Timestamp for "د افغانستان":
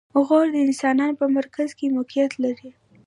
0.53-1.11